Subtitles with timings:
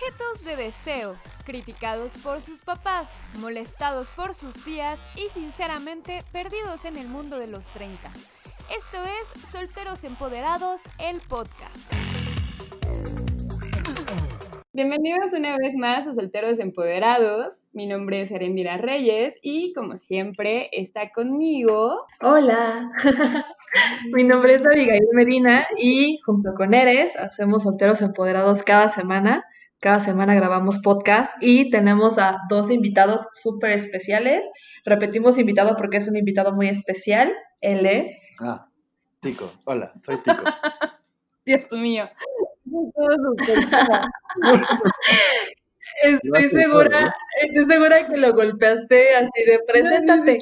[0.00, 1.14] Objetos de deseo,
[1.44, 7.46] criticados por sus papás, molestados por sus tías y sinceramente perdidos en el mundo de
[7.46, 8.08] los 30.
[8.74, 11.92] Esto es Solteros Empoderados, el podcast.
[14.72, 17.60] Bienvenidos una vez más a Solteros Empoderados.
[17.72, 22.06] Mi nombre es Erendira Reyes y como siempre está conmigo.
[22.22, 22.90] Hola,
[24.14, 29.44] mi nombre es Abigail Medina y junto con Eres hacemos Solteros Empoderados cada semana.
[29.80, 34.46] Cada semana grabamos podcast y tenemos a dos invitados súper especiales.
[34.84, 37.32] Repetimos invitado porque es un invitado muy especial.
[37.62, 38.36] Él es...
[38.40, 38.68] Ah,
[39.20, 39.50] Tico.
[39.64, 40.44] Hola, soy Tico.
[41.46, 42.10] Dios mío.
[46.02, 50.38] Estoy segura, estoy segura que lo golpeaste así de preséntate.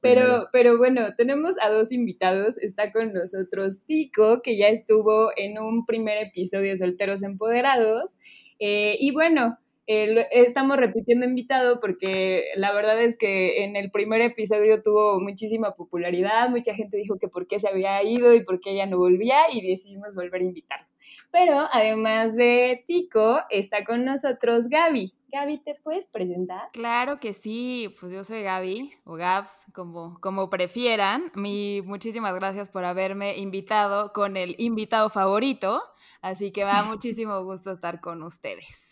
[0.00, 2.58] pero, pero bueno, tenemos a dos invitados.
[2.58, 8.16] Está con nosotros Tico, que ya estuvo en un primer episodio de Solteros Empoderados.
[8.58, 14.82] Eh, y bueno, estamos repitiendo invitado porque la verdad es que en el primer episodio
[14.82, 18.72] tuvo muchísima popularidad, mucha gente dijo que por qué se había ido y por qué
[18.72, 20.86] ella no volvía y decidimos volver a invitarlo.
[21.30, 25.12] Pero además de Tico, está con nosotros Gaby.
[25.30, 26.70] Gaby, ¿te puedes presentar?
[26.72, 31.30] Claro que sí, pues yo soy Gaby, o Gabs, como, como prefieran.
[31.34, 35.82] Mi, muchísimas gracias por haberme invitado con el invitado favorito,
[36.22, 38.87] así que va muchísimo gusto estar con ustedes.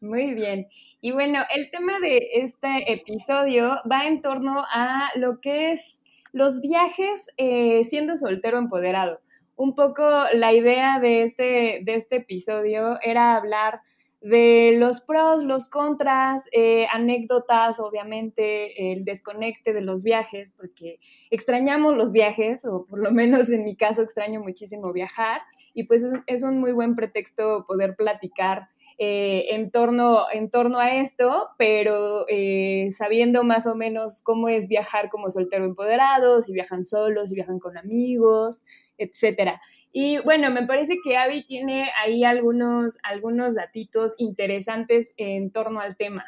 [0.00, 0.66] Muy bien.
[1.02, 6.60] Y bueno, el tema de este episodio va en torno a lo que es los
[6.62, 9.20] viajes eh, siendo soltero empoderado.
[9.56, 13.80] Un poco la idea de este, de este episodio era hablar
[14.22, 20.98] de los pros, los contras, eh, anécdotas, obviamente, el desconecte de los viajes, porque
[21.30, 25.40] extrañamos los viajes, o por lo menos en mi caso extraño muchísimo viajar,
[25.72, 28.68] y pues es un muy buen pretexto poder platicar
[29.02, 34.68] eh, en, torno, en torno a esto, pero eh, sabiendo más o menos cómo es
[34.68, 38.62] viajar como soltero empoderado, si viajan solos, si viajan con amigos,
[38.98, 39.58] etcétera.
[39.90, 45.96] Y bueno, me parece que Avi tiene ahí algunos, algunos datitos interesantes en torno al
[45.96, 46.26] tema.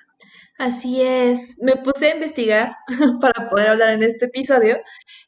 [0.57, 2.75] Así es, me puse a investigar
[3.21, 4.79] para poder hablar en este episodio.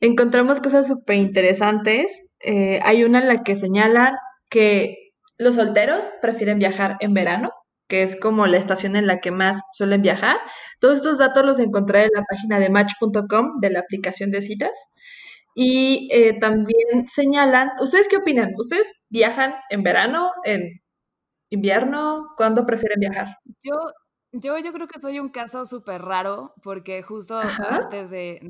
[0.00, 2.25] Encontramos cosas súper interesantes.
[2.41, 4.15] Eh, hay una en la que señalan
[4.49, 5.03] que
[5.39, 7.53] los solteros prefieren viajar en verano,
[7.89, 10.37] que es como la estación en la que más suelen viajar.
[10.81, 14.89] Todos estos datos los encontré en la página de match.com de la aplicación de citas.
[15.55, 18.53] Y eh, también señalan, ¿ustedes qué opinan?
[18.56, 20.81] ¿Ustedes viajan en verano, en
[21.51, 22.28] invierno?
[22.37, 23.28] ¿Cuándo prefieren viajar?
[23.62, 23.75] Yo
[24.37, 28.41] yo, yo creo que soy un caso súper raro porque justo antes de,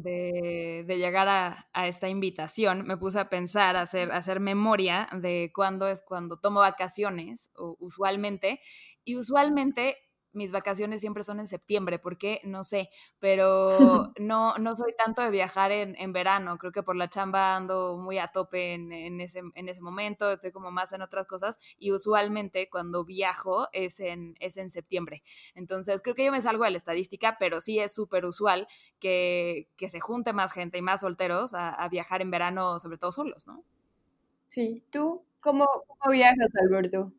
[0.86, 5.08] de, llegar a, a, esta invitación me puse a pensar, a hacer, a hacer memoria
[5.12, 8.60] de cuándo es cuando tomo vacaciones, usualmente,
[9.04, 9.98] y usualmente
[10.34, 12.40] mis vacaciones siempre son en septiembre, ¿por qué?
[12.44, 16.96] No sé, pero no, no soy tanto de viajar en, en, verano, creo que por
[16.96, 20.92] la chamba ando muy a tope en, en, ese, en ese momento, estoy como más
[20.92, 25.22] en otras cosas y usualmente cuando viajo es en, es en septiembre.
[25.54, 28.68] Entonces, creo que yo me salgo de la estadística, pero sí es súper usual
[28.98, 32.96] que, que, se junte más gente y más solteros a, a, viajar en verano, sobre
[32.96, 33.64] todo solos, ¿no?
[34.48, 37.12] Sí, ¿tú cómo, cómo viajas, Alberto?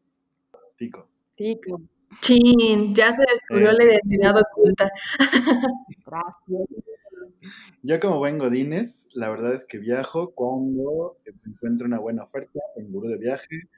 [0.76, 1.08] Tico.
[1.36, 1.82] Tico.
[2.22, 4.90] Chin, ya se descubrió la identidad oculta.
[6.06, 6.86] Gracias.
[7.84, 12.92] Yo como buen Godines, la verdad es que viajo cuando encuentro una buena oferta en
[12.92, 13.70] buró de viaje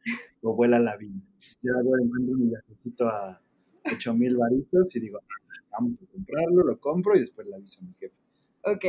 [0.42, 1.20] o vuela la vida.
[1.62, 3.42] Ya encuentro un viajecito a
[3.92, 7.82] 8 mil varitos y digo, ah, vamos a comprarlo, lo compro y después le aviso
[7.82, 8.16] a mi jefe.
[8.64, 8.86] Ok,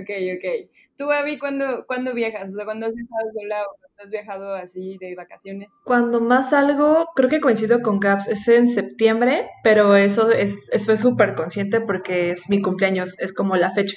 [0.00, 0.70] ok, ok.
[0.96, 2.52] ¿Tú, Abby, cuándo, cuándo viajas?
[2.52, 5.72] O sea, ¿cuándo has viajado sola o has viajado así de vacaciones?
[5.84, 10.92] Cuando más salgo, creo que coincido con Gaps, es en septiembre, pero eso es, eso
[10.92, 13.96] es súper consciente porque es mi cumpleaños, es como la fecha.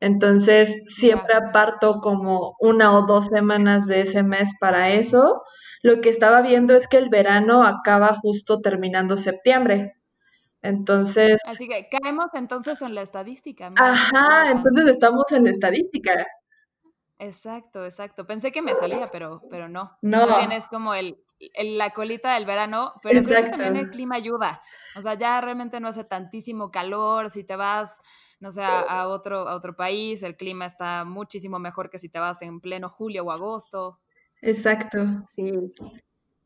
[0.00, 5.42] Entonces, siempre aparto como una o dos semanas de ese mes para eso.
[5.82, 9.95] Lo que estaba viendo es que el verano acaba justo terminando septiembre.
[10.62, 11.40] Entonces.
[11.46, 13.72] Así que caemos entonces en la estadística.
[13.76, 16.26] Ajá, entonces estamos en estadística.
[17.18, 18.26] Exacto, exacto.
[18.26, 19.96] Pensé que me salía, pero, pero no.
[20.02, 20.26] No.
[20.26, 21.18] Más es como el,
[21.58, 24.60] la colita del verano, pero creo que también el clima ayuda.
[24.96, 27.30] O sea, ya realmente no hace tantísimo calor.
[27.30, 28.00] Si te vas,
[28.40, 32.18] no sé, a, otro, a otro país, el clima está muchísimo mejor que si te
[32.18, 34.00] vas en pleno julio o agosto.
[34.42, 34.98] Exacto.
[35.34, 35.72] Sí.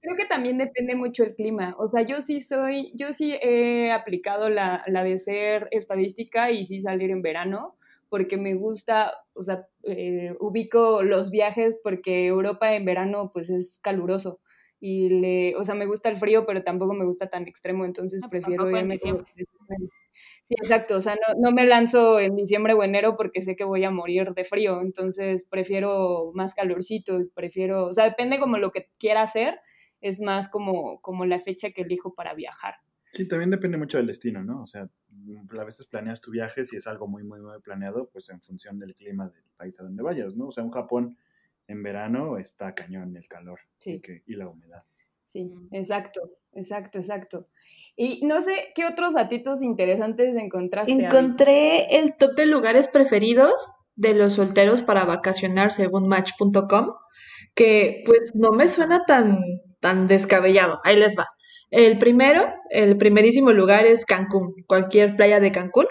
[0.01, 1.75] Creo que también depende mucho el clima.
[1.79, 6.65] O sea, yo sí soy, yo sí he aplicado la, la de ser estadística y
[6.65, 7.77] sí salir en verano
[8.09, 13.77] porque me gusta, o sea, eh, ubico los viajes porque Europa en verano pues es
[13.83, 14.41] caluroso.
[14.81, 18.23] y le, o sea, me gusta el frío, pero tampoco me gusta tan extremo, entonces
[18.23, 19.13] No, pues prefiero irme meses.
[20.45, 23.65] Sí, exacto, o sea, no, no me lanzo en diciembre o enero porque sé que
[23.65, 28.73] voy a morir de frío, entonces prefiero más calorcito, prefiero, o sea, depende como lo
[28.73, 29.61] que quiera hacer,
[30.01, 32.75] es más como, como la fecha que elijo para viajar.
[33.13, 34.63] Sí, también depende mucho del destino, ¿no?
[34.63, 34.83] O sea,
[35.59, 38.79] a veces planeas tu viaje, si es algo muy, muy, muy planeado, pues en función
[38.79, 40.47] del clima del país a donde vayas, ¿no?
[40.47, 41.17] O sea, un Japón
[41.67, 44.01] en verano está cañón el calor así Sí.
[44.01, 44.85] que, y la humedad.
[45.25, 45.69] Sí, Mm.
[45.75, 46.21] exacto,
[46.53, 47.49] exacto, exacto.
[47.97, 50.93] Y no sé qué otros datitos interesantes encontraste.
[50.93, 56.95] Encontré el top de lugares preferidos de los solteros para vacacionar según Match.com,
[57.55, 59.39] que pues no me suena tan,
[59.81, 60.81] tan descabellado.
[60.85, 61.27] Ahí les va.
[61.71, 65.87] El primero, el primerísimo lugar es Cancún, cualquier playa de Cancún.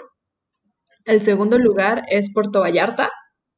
[1.04, 3.10] El segundo lugar es Puerto Vallarta.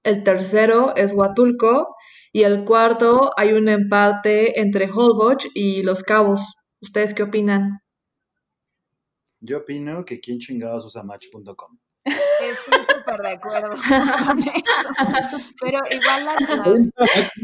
[0.04, 1.96] El tercero es Huatulco.
[2.32, 6.40] Y el cuarto hay un empate entre Holbox y Los Cabos.
[6.80, 7.80] ¿Ustedes qué opinan?
[9.40, 11.78] Yo opino que quién chingados usa Match.com.
[13.04, 15.38] Súper de acuerdo con eso.
[15.60, 16.90] Pero igual las- las-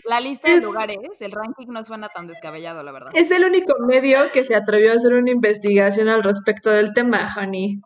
[0.05, 3.10] la lista de Es- lugares, el ranking no suena tan descabellado, la verdad.
[3.14, 7.28] Es el único medio que se atrevió a hacer una investigación al respecto del tema,
[7.37, 7.81] Honey.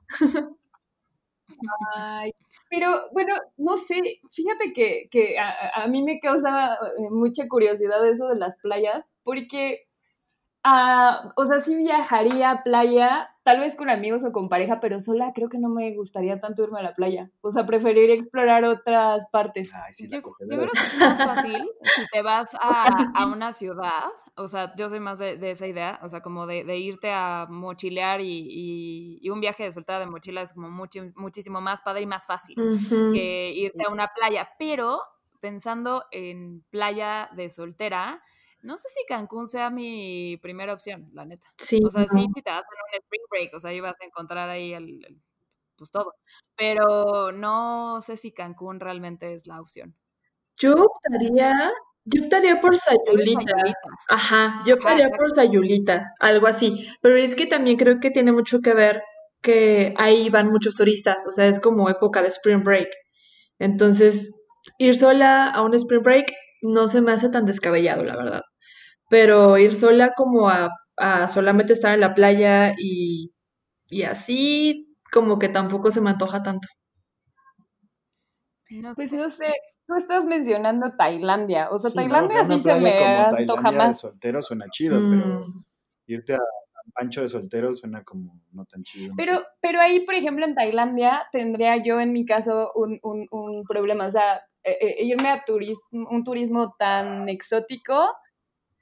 [1.95, 2.33] Ay,
[2.69, 4.01] pero bueno, no sé,
[4.33, 8.57] fíjate que, que a, a- a mí me causa eh, mucha curiosidad eso de las
[8.59, 9.87] playas, porque,
[10.65, 15.01] ah, o sea, sí viajaría a playa, tal vez con amigos o con pareja, pero
[15.01, 17.31] sola creo que no me gustaría tanto irme a la playa.
[17.41, 19.71] O sea, preferiría explorar otras partes.
[19.75, 23.53] Ay, sí, Yo, yo creo que es más fácil si te vas a, a una
[23.53, 24.05] ciudad,
[24.37, 27.11] o sea, yo soy más de, de esa idea, o sea, como de, de irte
[27.13, 31.61] a mochilear y, y- y un viaje de soltada de mochila es como mucho, muchísimo
[31.61, 32.63] más padre y más fácil
[33.11, 35.01] que irte a una playa, pero
[35.41, 38.23] pensando en playa de soltera,
[38.63, 41.47] no sé si Cancún sea mi primera opción, la neta.
[41.59, 42.09] Sí, O sea, no.
[42.09, 44.73] sí, si te vas en un spring break, o sea, ahí vas a encontrar ahí
[44.75, 45.23] el, el-
[45.77, 46.15] pues todo.
[46.57, 49.97] Pero no sé si Cancún realmente es la opción.
[50.59, 51.73] Yo optaría,
[52.05, 53.55] yo optaría por Sayulita.
[54.09, 56.87] Ajá, yo optaría por Sayulita, algo así.
[57.01, 59.03] Pero es que también creo que tiene mucho que ver
[59.43, 62.89] que ahí van muchos turistas, o sea, es como época de spring break.
[63.59, 64.31] Entonces,
[64.79, 66.33] ir sola a un spring break
[66.63, 68.43] no se me hace tan descabellado, la verdad.
[69.13, 73.33] Pero ir sola como a, a solamente estar en la playa y,
[73.91, 76.69] y así, como que tampoco se me antoja tanto.
[78.71, 79.17] No Pues sé.
[79.17, 79.53] no sé,
[79.87, 82.25] tú estás mencionando Tailandia, o sea, Sí, ¿no?
[82.25, 83.95] O Tailandia sea, sí se me como antoja Tailandia de más.
[83.95, 85.65] soltero suena chido, pero Mm,
[86.07, 86.39] irte a
[86.95, 89.15] Pancho de soltero suena como no tan chido.
[89.15, 89.43] no Pero, sé.
[89.61, 94.07] pero ahí, por ejemplo, en Tailandia tendría yo en mi caso un, un, un problema,
[94.07, 98.11] o sea, eh, eh, irme a turismo, un turismo tan exótico,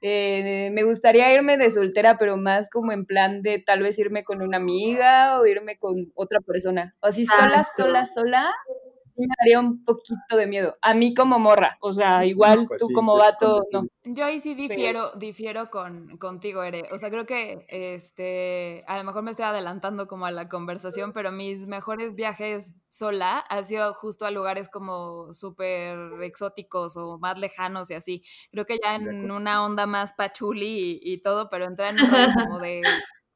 [0.01, 4.23] eh, me gustaría irme de soltera, pero más como en plan de tal vez irme
[4.23, 7.83] con una amiga o irme con otra persona, o así sola, exacto.
[7.83, 8.90] sola, sola, sí
[9.27, 12.87] me daría un poquito de miedo, a mí como morra, o sea, igual Pues tú
[12.87, 13.83] sí, como vato, no.
[14.03, 16.83] Yo ahí sí difiero, difiero con, contigo, Ere.
[16.91, 21.13] O sea, creo que este, a lo mejor me estoy adelantando como a la conversación,
[21.13, 27.37] pero mis mejores viajes sola han sido justo a lugares como súper exóticos o más
[27.37, 28.23] lejanos y así.
[28.51, 32.11] Creo que ya en una onda más pachuli y, y todo, pero entrar en un
[32.11, 32.81] rollo como de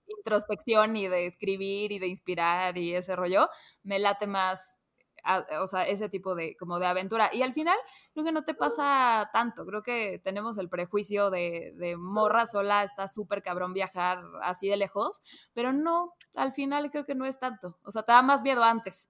[0.07, 3.49] introspección y de escribir y de inspirar y ese rollo,
[3.83, 4.79] me late más,
[5.25, 7.29] a- o sea, ese tipo de, como de aventura.
[7.33, 7.77] Y al final
[8.13, 9.65] creo que no te pasa tanto.
[9.65, 14.77] Creo que tenemos el prejuicio de, de morra sola, está súper cabrón viajar así de
[14.77, 15.21] lejos,
[15.53, 17.77] pero no, al final creo que no es tanto.
[17.83, 19.09] O sea, te da más miedo antes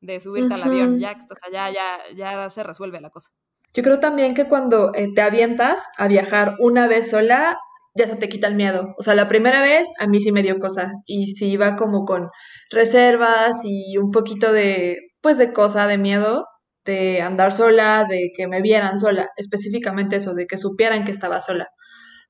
[0.00, 0.98] de subirte al avión.
[1.00, 3.30] Ya que estás allá, ya, ya se resuelve la cosa.
[3.74, 7.58] Yo creo también que cuando eh, te avientas a viajar una vez sola,
[7.94, 8.94] ya se te quita el miedo.
[8.98, 12.04] O sea, la primera vez a mí sí me dio cosa y sí iba como
[12.04, 12.28] con
[12.70, 16.46] reservas y un poquito de, pues, de cosa, de miedo,
[16.84, 21.40] de andar sola, de que me vieran sola, específicamente eso, de que supieran que estaba
[21.40, 21.68] sola.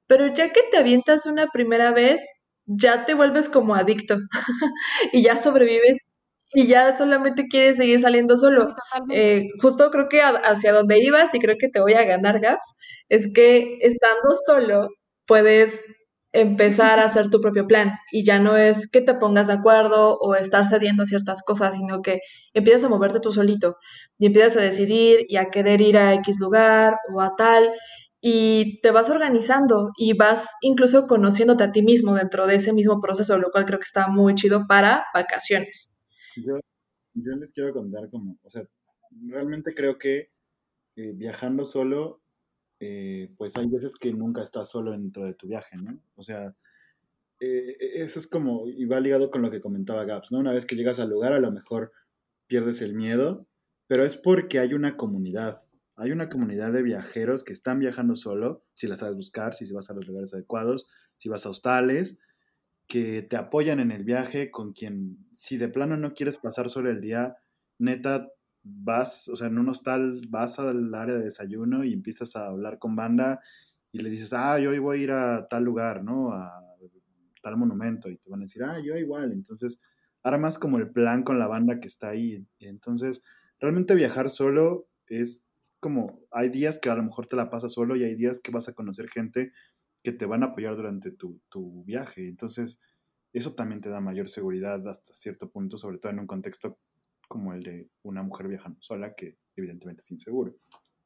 [0.06, 2.22] Pero ya que te avientas una primera vez,
[2.66, 4.16] ya te vuelves como adicto
[5.12, 5.98] y ya sobrevives
[6.54, 8.74] y ya solamente quieres seguir saliendo solo.
[9.12, 12.66] Eh, justo creo que hacia donde ibas, y creo que te voy a ganar, Gaps,
[13.10, 14.88] es que estando solo
[15.26, 15.84] puedes
[16.40, 20.18] empezar a hacer tu propio plan y ya no es que te pongas de acuerdo
[20.18, 22.20] o estar cediendo a ciertas cosas, sino que
[22.52, 23.76] empiezas a moverte tú solito
[24.18, 27.72] y empiezas a decidir y a querer ir a X lugar o a tal
[28.20, 33.00] y te vas organizando y vas incluso conociéndote a ti mismo dentro de ese mismo
[33.00, 35.96] proceso, lo cual creo que está muy chido para vacaciones.
[36.36, 36.58] Yo,
[37.14, 38.62] yo les quiero contar como, o sea,
[39.26, 40.30] realmente creo que
[40.96, 42.20] eh, viajando solo
[42.80, 45.98] eh, pues hay veces que nunca estás solo dentro de tu viaje, ¿no?
[46.14, 46.54] O sea,
[47.40, 50.38] eh, eso es como, y va ligado con lo que comentaba Gaps, ¿no?
[50.38, 51.92] Una vez que llegas al lugar, a lo mejor
[52.46, 53.46] pierdes el miedo,
[53.86, 55.56] pero es porque hay una comunidad.
[55.96, 59.88] Hay una comunidad de viajeros que están viajando solo, si la sabes buscar, si vas
[59.90, 62.18] a los lugares adecuados, si vas a hostales,
[62.86, 66.90] que te apoyan en el viaje, con quien, si de plano no quieres pasar solo
[66.90, 67.36] el día,
[67.78, 68.28] neta,
[68.68, 72.78] vas, o sea, en un hostal vas al área de desayuno y empiezas a hablar
[72.78, 73.40] con banda
[73.92, 76.32] y le dices, ah, yo hoy voy a ir a tal lugar, ¿no?
[76.32, 76.62] A
[77.42, 78.10] tal monumento.
[78.10, 79.32] Y te van a decir, ah, yo igual.
[79.32, 79.80] Entonces,
[80.22, 82.44] armas como el plan con la banda que está ahí.
[82.58, 83.22] Entonces,
[83.60, 85.46] realmente viajar solo es
[85.78, 88.50] como, hay días que a lo mejor te la pasas solo y hay días que
[88.50, 89.52] vas a conocer gente
[90.02, 92.28] que te van a apoyar durante tu, tu viaje.
[92.28, 92.80] Entonces,
[93.32, 96.78] eso también te da mayor seguridad hasta cierto punto, sobre todo en un contexto
[97.28, 100.54] como el de una mujer viajando sola, que evidentemente es inseguro.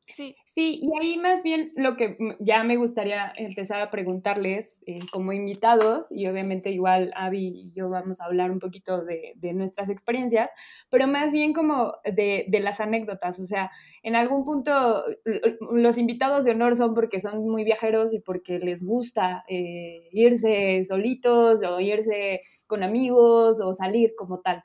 [0.04, 0.36] Sí.
[0.52, 5.32] Sí, y ahí más bien lo que ya me gustaría empezar a preguntarles eh, como
[5.32, 9.90] invitados, y obviamente igual Avi y yo vamos a hablar un poquito de, de nuestras
[9.90, 10.50] experiencias,
[10.90, 13.70] pero más bien como de, de, las anécdotas, o sea,
[14.02, 15.04] en algún punto
[15.70, 20.82] los invitados de honor son porque son muy viajeros y porque les gusta eh, irse
[20.82, 24.62] solitos o irse con amigos o salir como tal.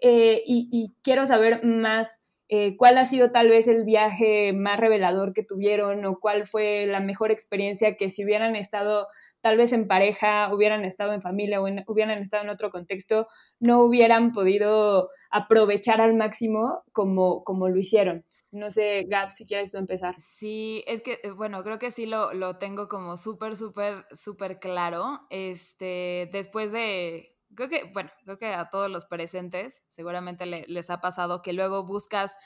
[0.00, 5.32] Eh, y, quiero saber más eh, cuál ha sido tal vez el viaje más revelador
[5.32, 9.08] que tuvieron o cuál fue la mejor experiencia que si hubieran estado
[9.40, 13.28] tal vez en pareja, hubieran estado en familia o hubieran estado en otro contexto,
[13.60, 18.24] no hubieran podido aprovechar al máximo como, como lo hicieron.
[18.50, 20.16] No sé, Gab, si quieres tú empezar.
[20.20, 24.58] Sí, es que, eh, bueno, creo que sí lo, lo tengo como súper, súper, súper
[24.58, 25.20] claro.
[25.28, 31.00] Este, después de, creo que, bueno, creo que a todos los presentes seguramente les ha
[31.00, 32.36] pasado que luego buscas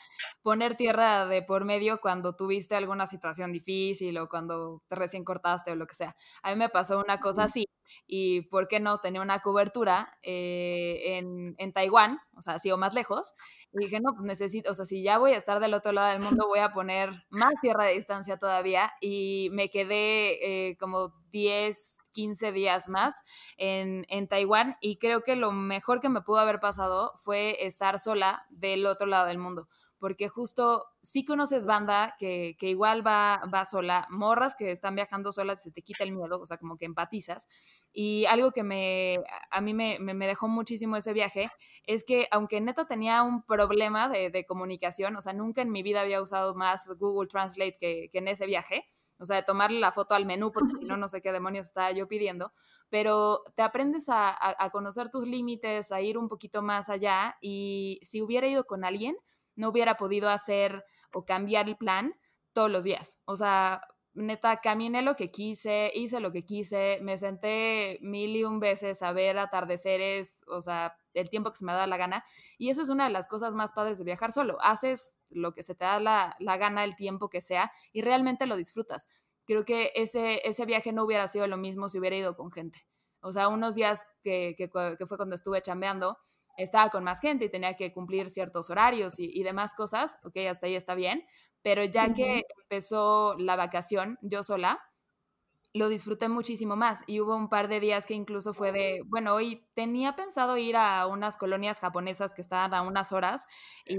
[0.42, 5.72] poner tierra de por medio cuando tuviste alguna situación difícil o cuando te recién cortaste
[5.72, 6.16] o lo que sea.
[6.42, 7.66] A mí me pasó una cosa así
[8.06, 8.98] y, ¿por qué no?
[8.98, 13.34] Tenía una cobertura eh, en, en, Taiwán, o sea, así más lejos,
[13.72, 16.10] y dije, no, pues necesito, o sea, si ya voy a estar del otro lado
[16.10, 21.14] del mundo, voy a poner más tierra de distancia todavía, y me quedé eh, como
[21.30, 23.24] 10, 15 días más
[23.56, 27.98] en, en Taiwán, y creo que lo mejor que me pudo haber pasado fue estar
[27.98, 29.68] sola del otro lado del mundo
[30.02, 35.30] porque justo sí conoces banda que, que igual va, va sola, morras que están viajando
[35.30, 37.46] solas se te quita el miedo, o sea, como que empatizas.
[37.92, 41.52] Y algo que me, a mí me, me, dejó muchísimo ese viaje
[41.86, 46.00] es que aunque neta tenía un problema de, comunicación, o sea, nunca en mi vida
[46.00, 48.90] había usado más Google Translate que, que en ese viaje,
[49.20, 51.68] o sea, de tomarle la foto al menú, porque si no, no sé qué demonios
[51.68, 52.52] estaba yo pidiendo,
[52.88, 58.20] pero te aprendes a conocer tus límites, a ir un poquito más allá y si
[58.20, 59.14] hubiera ido con alguien,
[59.56, 62.14] no hubiera podido hacer o cambiar el plan
[62.52, 63.20] todos los días.
[63.24, 63.80] O sea,
[64.14, 69.02] neta, caminé lo que quise, hice lo que quise, me senté mil y un veces
[69.02, 72.24] a ver atardeceres, o sea, el tiempo que se me da la gana.
[72.58, 74.58] Y eso es una de las cosas más padres de viajar solo.
[74.60, 78.46] Haces lo que se te da la, la gana, el tiempo que sea, y realmente
[78.46, 79.08] lo disfrutas.
[79.46, 82.86] Creo que ese, ese viaje no hubiera sido lo mismo si hubiera ido con gente.
[83.20, 86.18] O sea, unos días que, que, que fue cuando estuve chambeando,
[86.56, 90.66] estaba con más gente y tenía que cumplir ciertos horarios y, demás cosas, ok, hasta
[90.66, 91.24] ahí está bien,
[91.62, 94.80] pero ya que empezó la vacación yo sola,
[95.74, 99.32] lo disfruté muchísimo más y hubo un par de días que incluso fue de, bueno,
[99.32, 103.46] hoy tenía pensado ir a unas colonias japonesas que estaban a unas horas
[103.86, 103.96] y,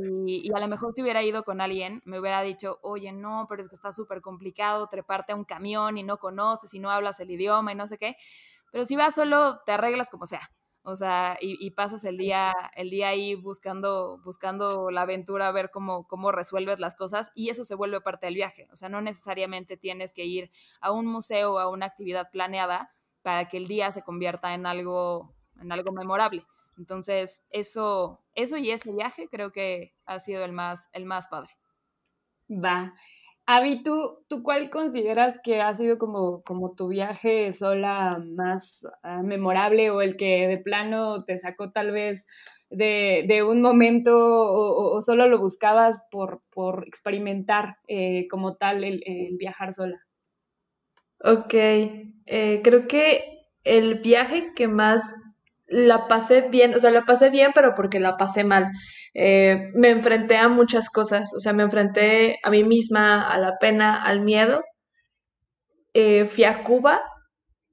[0.48, 3.64] y a lo mejor si hubiera ido con alguien me hubiera dicho, oye, no, pero
[3.64, 7.20] es que está súper complicado treparte a un camión y no conoces y no hablas
[7.20, 8.18] el idioma y no sé qué,
[8.72, 10.42] pero si vas solo te arreglas como sea,
[10.86, 15.72] o sea, y, pasas el día, el día ahí buscando, buscando la aventura, a ver
[15.72, 18.68] cómo, cómo resuelves las cosas, y eso se vuelve parte del viaje.
[18.72, 22.94] O sea, no necesariamente tienes que ir a un museo o a una actividad planeada
[23.22, 26.46] para que el día se convierta en algo, en algo memorable.
[26.78, 31.54] Entonces, eso, eso y ese viaje creo que ha sido el más, el más padre.
[32.50, 32.94] Va.
[33.46, 39.22] Avi, ¿tú, ¿tú cuál consideras que ha sido como, como tu viaje sola más uh,
[39.22, 42.26] memorable o el que de plano te sacó tal vez
[42.70, 49.04] de, de un momento o, solo lo buscabas por, por experimentar eh, como tal el,
[49.06, 50.02] el, viajar sola?
[51.20, 55.02] Ok, eh, creo que el viaje que más
[55.68, 58.72] la pasé bien, o sea, la pasé bien, pero porque la pasé mal.
[59.14, 63.58] Eh, me enfrenté a muchas cosas, o sea, me enfrenté a mí misma, a la
[63.60, 64.64] pena, al miedo.
[65.94, 67.02] Eh, fui a Cuba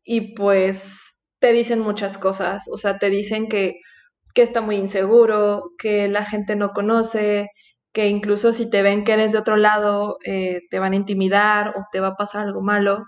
[0.05, 3.77] y pues te dicen muchas cosas, o sea, te dicen que,
[4.35, 7.51] que está muy inseguro, que la gente no conoce,
[7.93, 11.71] que incluso si te ven que eres de otro lado, eh, te van a intimidar
[11.71, 13.05] o te va a pasar algo malo.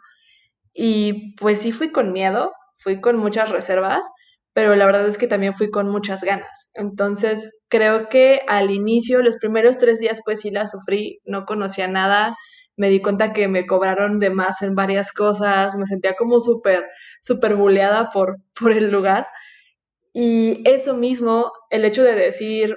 [0.75, 4.07] Y pues sí fui con miedo, fui con muchas reservas,
[4.55, 6.71] pero la verdad es que también fui con muchas ganas.
[6.75, 11.89] Entonces, creo que al inicio, los primeros tres días, pues sí la sufrí, no conocía
[11.89, 12.37] nada,
[12.77, 16.87] me di cuenta que me cobraron de más en varias cosas, me sentía como súper,
[17.23, 19.27] súper buleada por, por el lugar.
[20.15, 22.77] Y eso mismo, el hecho de decir,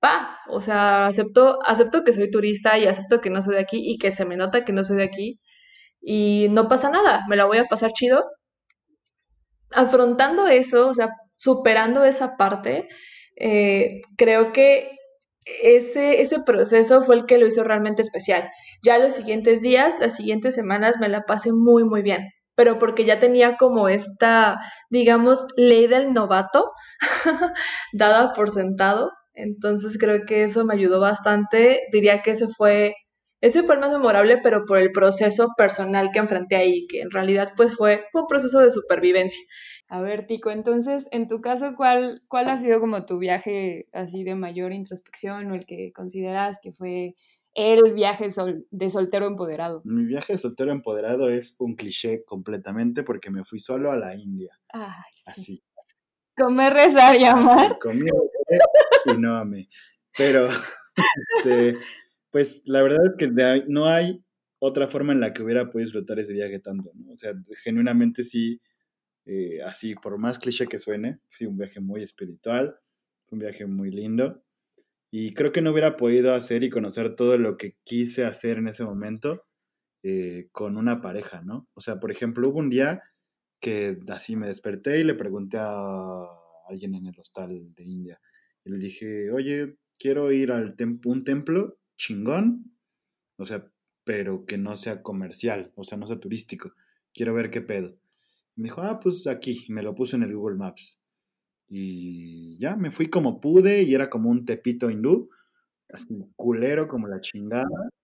[0.00, 3.78] pa, o sea, acepto, acepto que soy turista y acepto que no soy de aquí
[3.82, 5.40] y que se me nota que no soy de aquí
[6.02, 8.24] y no pasa nada, me la voy a pasar chido.
[9.74, 12.88] Afrontando eso, o sea, superando esa parte,
[13.36, 14.90] eh, creo que
[15.62, 18.48] ese, ese proceso fue el que lo hizo realmente especial.
[18.82, 23.04] Ya los siguientes días, las siguientes semanas me la pasé muy, muy bien, pero porque
[23.04, 24.58] ya tenía como esta,
[24.90, 26.72] digamos, ley del novato
[27.92, 29.12] dada por sentado.
[29.34, 31.80] Entonces creo que eso me ayudó bastante.
[31.92, 32.94] Diría que ese fue,
[33.40, 37.10] ese fue el más memorable, pero por el proceso personal que enfrenté ahí, que en
[37.10, 39.40] realidad pues fue, fue un proceso de supervivencia.
[39.94, 44.24] A ver, Tico, entonces, en tu caso, ¿cuál, ¿cuál ha sido como tu viaje así
[44.24, 47.14] de mayor introspección o el que consideras que fue
[47.54, 48.26] el viaje
[48.72, 49.82] de soltero empoderado?
[49.84, 54.16] Mi viaje de soltero empoderado es un cliché completamente porque me fui solo a la
[54.16, 54.58] India.
[54.72, 55.22] Ay, sí.
[55.26, 55.64] Así.
[56.36, 57.78] Comer, rezar y amar.
[57.80, 58.08] Comí
[59.04, 59.68] y no amé.
[60.18, 60.48] Pero,
[61.36, 61.78] este,
[62.32, 64.24] pues la verdad es que no hay
[64.58, 67.12] otra forma en la que hubiera podido disfrutar ese viaje tanto, ¿no?
[67.12, 67.32] O sea,
[67.62, 68.60] genuinamente sí,
[69.26, 72.78] eh, así, por más cliché que suene, sí, un viaje muy espiritual,
[73.30, 74.42] un viaje muy lindo.
[75.10, 78.68] Y creo que no hubiera podido hacer y conocer todo lo que quise hacer en
[78.68, 79.46] ese momento
[80.02, 81.68] eh, con una pareja, ¿no?
[81.74, 83.02] O sea, por ejemplo, hubo un día
[83.60, 86.24] que así me desperté y le pregunté a
[86.68, 88.20] alguien en el hostal de India.
[88.64, 92.76] Y le dije, oye, quiero ir al tem- un templo chingón,
[93.38, 93.70] o sea,
[94.04, 96.72] pero que no sea comercial, o sea, no sea turístico.
[97.14, 97.96] Quiero ver qué pedo.
[98.56, 100.98] Me dijo, ah, pues aquí, me lo puse en el Google Maps.
[101.68, 105.30] Y ya, me fui como pude y era como un tepito hindú,
[105.90, 107.64] así culero como la chingada.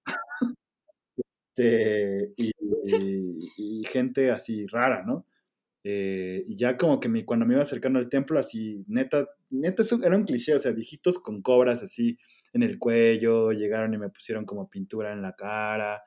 [1.56, 2.50] Este, y,
[2.86, 5.26] y- y gente así rara, ¿no?
[5.84, 9.82] Eh, y ya como que me- cuando me iba acercando al templo, así, neta, neta,
[10.04, 12.18] era un cliché, o sea, viejitos con cobras así
[12.54, 16.02] en el cuello, llegaron y me pusieron como pintura en la cara,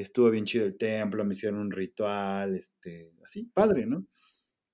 [0.00, 4.06] estuvo bien chido el templo, me hicieron un ritual, este, así, padre, ¿no?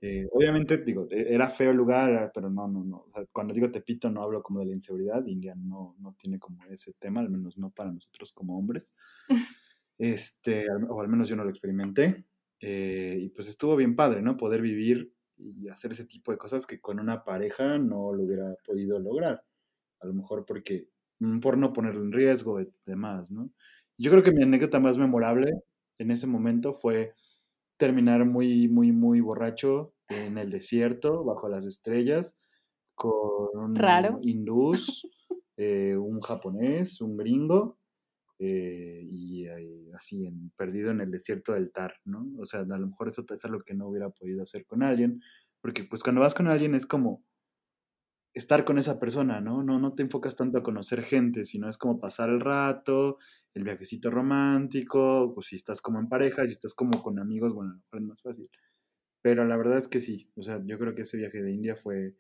[0.01, 3.55] Eh, obviamente, digo, e- era feo el lugar, pero no, no, no, o sea, cuando
[3.55, 7.21] digo Tepito no hablo como de la inseguridad, India no, no tiene como ese tema,
[7.21, 8.95] al menos no para nosotros como hombres,
[9.99, 12.27] este, o al menos yo no lo experimenté.
[12.61, 14.37] Eh, y pues estuvo bien padre, ¿no?
[14.37, 18.55] Poder vivir y hacer ese tipo de cosas que con una pareja no lo hubiera
[18.65, 19.45] podido lograr.
[20.01, 20.89] A lo mejor porque,
[21.21, 23.53] mm, por no ponerlo en riesgo y demás, ¿no?
[23.99, 25.53] Yo creo que mi anécdota más memorable
[25.99, 27.15] en ese momento fue
[27.79, 32.39] terminar muy, muy, muy borracho en el desierto, bajo las estrellas,
[32.95, 34.21] con un Raro.
[34.23, 35.09] hindús,
[35.57, 37.79] eh, un japonés, un gringo,
[38.39, 42.27] eh, y eh, así, en- perdido en el desierto del Tar, ¿no?
[42.39, 45.23] O sea, a lo mejor eso es algo que no hubiera podido hacer con alguien,
[45.61, 47.25] porque pues cuando vas con alguien es como
[48.37, 49.63] estar con esa persona, ¿no?
[49.63, 53.17] No, no te enfocas tanto a conocer gente, sino es como pasar el rato,
[53.55, 57.81] el viajecito romántico, pues si estás como en pareja, si estás como con amigos, bueno,
[57.91, 58.51] es más fácil.
[59.23, 61.77] Pero la verdad es que sí, o sea, yo creo que ese viaje de India
[61.77, 62.15] fue,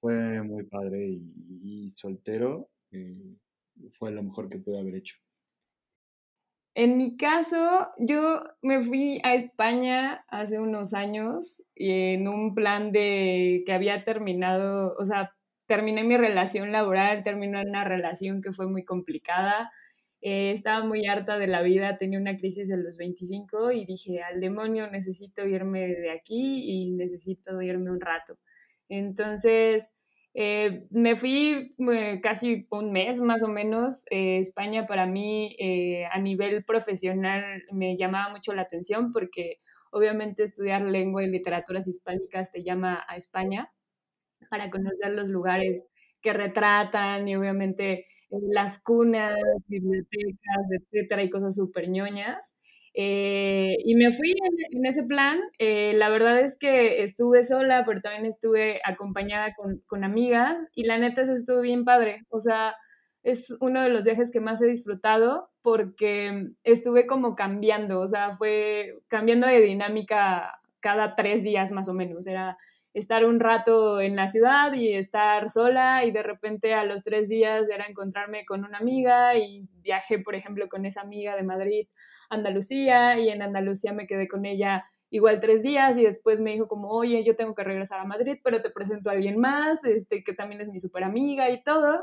[0.00, 1.22] fue muy padre y,
[1.62, 3.36] y soltero eh,
[3.92, 5.16] fue lo mejor que pude haber hecho.
[6.74, 12.90] En mi caso, yo me fui a España hace unos años y en un plan
[12.92, 15.34] de que había terminado, o sea,
[15.66, 19.70] terminé mi relación laboral, terminé una relación que fue muy complicada,
[20.22, 24.22] eh, estaba muy harta de la vida, tenía una crisis en los 25 y dije,
[24.22, 28.38] al demonio, necesito irme de aquí y necesito irme un rato.
[28.88, 29.84] Entonces,
[30.34, 34.04] eh, me fui eh, casi un mes más o menos.
[34.10, 35.56] España para mí
[36.10, 39.56] a nivel profesional me llamaba mucho la atención porque
[39.90, 43.72] obviamente estudiar lengua y literaturas hispánicas te llama a España
[44.50, 45.84] para conocer los lugares
[46.20, 52.54] que retratan y obviamente eh, las cunas, bibliotecas, etcétera, y cosas súper ñoñas.
[52.94, 54.34] Eh, y me fui
[54.70, 55.40] en, ese plan.
[55.58, 60.84] Eh, la verdad es que estuve sola, pero también estuve acompañada con, con amigas y
[60.84, 62.22] la neta se estuvo bien padre.
[62.28, 62.74] O sea,
[63.22, 68.32] es uno de los viajes que más he disfrutado porque estuve como cambiando, o sea,
[68.32, 72.26] fue cambiando de dinámica cada tres días más o menos.
[72.26, 72.58] Era
[72.94, 77.28] estar un rato en la ciudad y estar sola y de repente a los tres
[77.28, 81.88] días era encontrarme con una amiga y viajé, por ejemplo, con esa amiga de Madrid
[82.28, 86.68] Andalucía y en Andalucía me quedé con ella igual tres días y después me dijo
[86.68, 90.24] como, oye, yo tengo que regresar a Madrid, pero te presento a alguien más, este,
[90.24, 92.02] que también es mi super amiga y todo.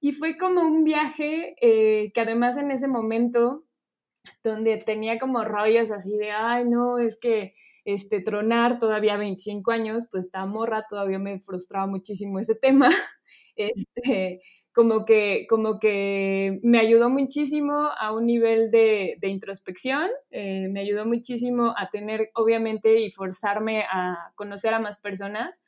[0.00, 3.64] Y fue como un viaje eh, que además en ese momento,
[4.44, 7.54] donde tenía como rollos así de, ay, no, es que
[7.86, 12.90] este, tronar todavía 25 años, pues esta morra todavía me frustraba muchísimo ese tema.
[13.58, 14.42] Este,
[14.74, 21.06] como que, como que me ayudó muchísimo a un nivel de, introspección, eh, me ayudó
[21.06, 25.62] muchísimo a tener, obviamente, y forzarme a conocer a más personas.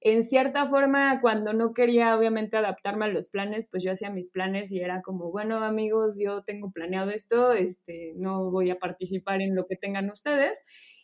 [0.00, 4.28] En cierta forma, cuando no quería, obviamente, adaptarme a los planes, pues yo hacía mis
[4.28, 9.42] planes y era como, bueno, amigos, yo tengo planeado esto, este, no voy a participar
[9.42, 10.62] en lo que tengan ustedes.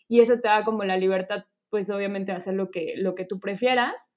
[0.08, 3.24] Y eso te da como la libertad, pues obviamente, de hacer lo que, lo que
[3.24, 4.10] tú prefieras.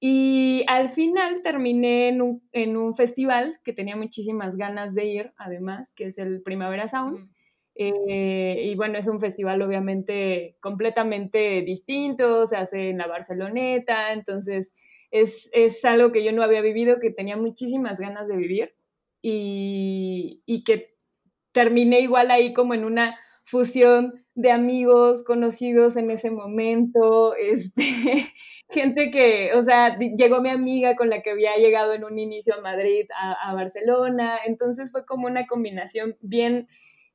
[0.00, 5.32] Y al final terminé en un, en un, festival que tenía muchísimas ganas de ir,
[5.36, 7.30] además, que es el Primavera Sound.
[7.74, 14.74] Eh, y bueno, es un festival obviamente completamente distinto, se hace en la Barceloneta, entonces
[15.10, 18.74] es, es algo que yo no había vivido, que tenía muchísimas ganas de vivir
[19.22, 20.96] y, y que
[21.52, 27.82] terminé igual ahí como en una fusión de amigos conocidos en ese momento, este,
[28.70, 32.54] gente que, o sea, llegó mi amiga con la que había llegado en un inicio
[32.54, 36.68] a Madrid, a, Barcelona, entonces fue como una combinación bien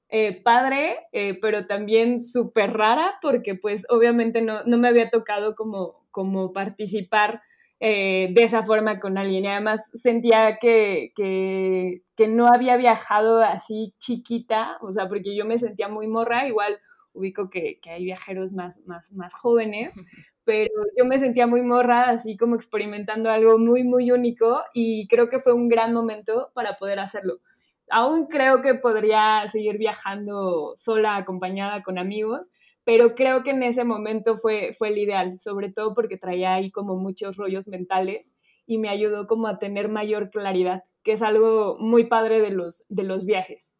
[0.10, 5.56] eh, padre, eh, pero también súper rara, porque pues obviamente no, no, me había tocado
[5.56, 7.42] como, como participar
[7.80, 9.46] eh, de esa forma con alguien.
[9.46, 15.46] Y además sentía que, que, que, no había viajado así chiquita, o sea, porque yo
[15.46, 16.80] me sentía muy morra, igual
[17.14, 19.94] ubico que, que hay viajeros más, más, más jóvenes,
[20.44, 25.30] pero yo me sentía muy morra, así como experimentando algo muy, muy único y creo
[25.30, 27.40] que fue un gran momento para poder hacerlo.
[27.90, 32.50] Aún creo que podría seguir viajando sola, acompañada con amigos,
[32.88, 36.72] pero creo que en ese momento fue, fue el ideal, sobre todo porque traía ahí
[36.72, 38.34] como muchos rollos mentales
[38.66, 42.86] y me ayudó como a tener mayor claridad, que es algo muy padre de los,
[42.88, 43.76] de los viajes.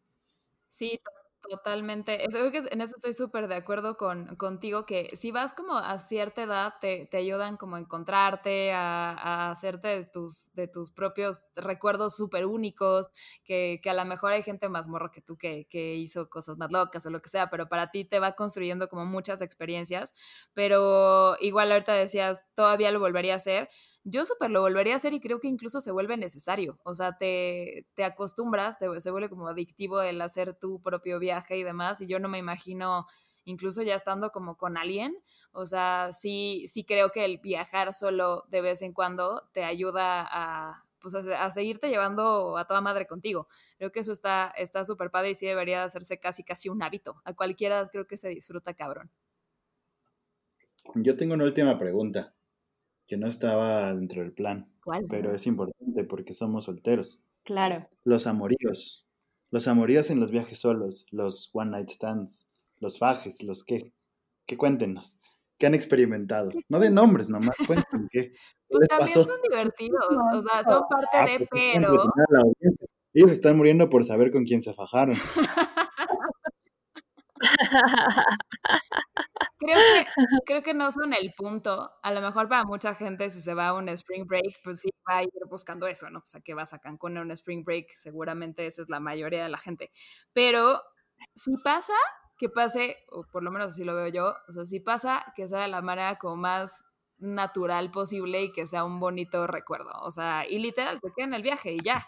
[0.68, 1.00] Sí,
[1.48, 2.22] Totalmente.
[2.30, 5.98] Creo que en eso estoy súper de acuerdo con, contigo, que si vas como a
[5.98, 10.90] cierta edad, te, te ayudan como a encontrarte, a, a, hacerte de tus, de tus
[10.90, 13.08] propios recuerdos súper únicos,
[13.44, 16.58] que, que, a lo mejor hay gente más morro que tú que, que, hizo cosas
[16.58, 20.14] más locas o lo que sea, pero para ti te va construyendo como muchas experiencias,
[20.52, 23.70] pero igual ahorita decías, todavía lo volvería a hacer
[24.10, 26.78] yo súper lo volvería a hacer y creo que incluso se vuelve necesario.
[26.82, 31.56] O sea, te, te acostumbras, te, se vuelve como adictivo el hacer tu propio viaje
[31.56, 32.00] y demás.
[32.00, 33.06] Y yo no me imagino,
[33.44, 35.16] incluso ya estando como con alguien,
[35.52, 40.26] o sea, sí, sí creo que el viajar solo de vez en cuando te ayuda
[40.30, 43.48] a, pues a, seguirte llevando a toda madre contigo.
[43.76, 47.20] Creo que eso está súper padre y sí debería hacerse casi casi un hábito.
[47.24, 49.10] A cualquiera creo que se disfruta cabrón.
[50.94, 52.34] Yo tengo una última pregunta
[53.08, 54.70] que no estaba dentro del plan.
[54.84, 55.06] ¿Cuál?
[55.08, 57.22] Pero es importante porque somos solteros.
[57.42, 57.88] Claro.
[58.04, 59.06] Los amoríos.
[59.50, 62.46] Los amoríos en los viajes solos, los one night stands,
[62.78, 63.94] los fajes, los qué.
[64.46, 65.18] ¿Qué cuéntenos?
[65.56, 66.50] ¿Qué han experimentado?
[66.68, 68.34] No de nombres nomás, cuenten qué.
[68.68, 72.12] Pues también son divertidos, o sea, son parte ah, de, pues, pero...
[73.14, 75.16] Ellos están muriendo por saber con quién se fajaron.
[79.58, 80.06] Creo que,
[80.46, 81.90] creo que no son el punto.
[82.02, 84.90] A lo mejor para mucha gente, si se va a un spring break, pues sí
[85.08, 86.20] va a ir buscando eso, ¿no?
[86.20, 89.42] O sea, que vas a Cancún a un spring break, seguramente esa es la mayoría
[89.42, 89.90] de la gente.
[90.32, 90.80] Pero
[91.34, 91.94] si pasa,
[92.38, 95.48] que pase, o por lo menos así lo veo yo, o sea, si pasa, que
[95.48, 96.84] sea de la manera como más
[97.18, 99.90] natural posible y que sea un bonito recuerdo.
[100.02, 102.06] O sea, y literal, se queda en el viaje y ya.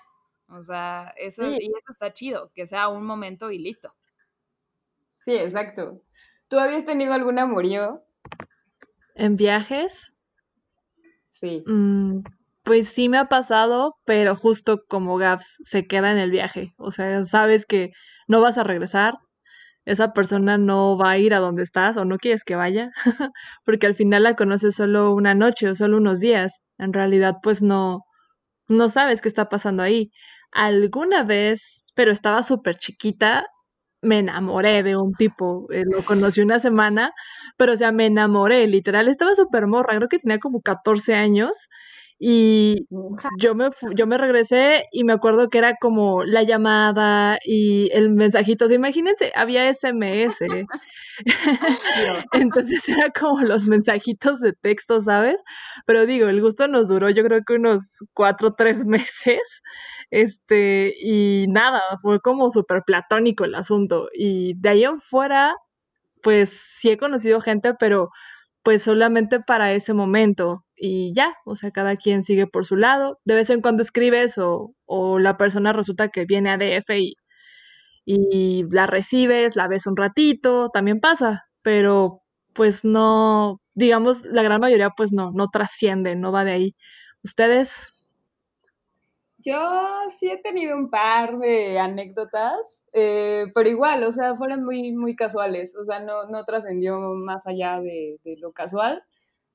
[0.49, 3.95] O sea, eso, y eso está chido, que sea un momento y listo.
[5.21, 6.03] Sí, exacto.
[6.49, 8.03] ¿Tú habías tenido algún amorío?
[9.15, 10.13] ¿En viajes?
[11.33, 11.63] Sí.
[11.67, 12.23] Mm,
[12.65, 16.75] pues sí me ha pasado, pero justo como Gaps se queda en el viaje.
[16.77, 17.93] O sea, sabes que
[18.29, 19.15] no vas a regresar,
[19.85, 22.91] esa persona no va a ir a donde estás o no quieres que vaya,
[23.65, 26.63] porque al final la conoces solo una noche o solo unos días.
[26.79, 28.05] En realidad, pues no,
[28.69, 30.11] no sabes qué está pasando ahí.
[30.53, 33.47] Alguna vez, pero estaba súper chiquita,
[34.03, 37.13] me enamoré de un tipo, eh, lo conocí una semana,
[37.57, 41.69] pero o sea, me enamoré, literal, estaba súper morra, creo que tenía como 14 años
[42.23, 42.87] Y
[43.39, 48.11] yo me, yo me regresé y me acuerdo que era como la llamada y el
[48.11, 48.71] mensajito.
[48.71, 50.37] imagínense, había SMS.
[52.33, 55.41] Entonces era como los mensajitos de texto, ¿sabes?
[55.87, 59.63] Pero digo, el gusto nos duró yo creo que unos cuatro o tres meses.
[60.11, 64.09] Este, y nada, fue como súper platónico el asunto.
[64.15, 65.55] Y de ahí en fuera,
[66.23, 68.11] pues sí he conocido gente, pero
[68.63, 73.19] pues solamente para ese momento y ya, o sea, cada quien sigue por su lado.
[73.25, 77.15] De vez en cuando escribes o, o la persona resulta que viene a DF y,
[78.05, 82.23] y la recibes, la ves un ratito, también pasa, pero
[82.55, 86.75] pues no, digamos, la gran mayoría pues no, no trasciende, no va de ahí.
[87.23, 87.93] ¿Ustedes?
[89.43, 89.59] Yo
[90.19, 95.17] sí he tenido un par de anécdotas, eh, pero igual, o sea, fueron muy, muy
[95.17, 99.03] casuales, o sea, no, no trascendió más allá de, lo casual.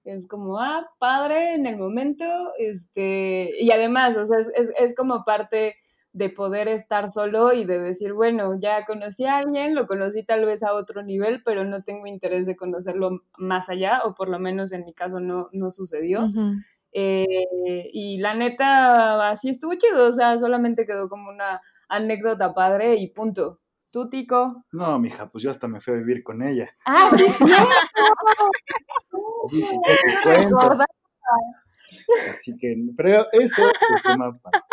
[0.04, 2.26] Es como, ah, padre en el momento,
[2.60, 5.76] este, y además, o sea, es, es, es como parte
[6.16, 10.46] de poder estar solo y de decir, bueno, ya conocí a alguien, lo conocí tal
[10.46, 14.40] vez a otro nivel, pero no tengo interés de conocerlo más allá, o por lo
[14.40, 16.22] menos en mi caso no, no sucedió.
[16.98, 17.26] Eh,
[17.92, 23.12] y la neta, así estuvo chido, o sea, solamente quedó como una anécdota padre y
[23.12, 23.60] punto.
[23.92, 24.64] ¿Tú, Tico?
[24.72, 26.70] No, mija, pues yo hasta me fui a vivir con ella.
[26.86, 27.44] ¡Ah, sí, sí!
[32.30, 34.64] Así que, pero eso es tema para...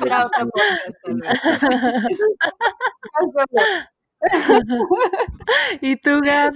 [5.80, 6.52] ¿Y tú, Gab?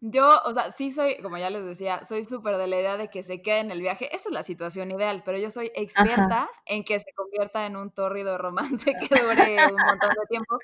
[0.00, 3.08] Yo, o sea, sí soy, como ya les decía, soy súper de la idea de
[3.08, 4.14] que se quede en el viaje.
[4.14, 7.90] Esa es la situación ideal, pero yo soy experta en que se convierta en un
[7.90, 10.56] tórrido romance que dure un montón de tiempo,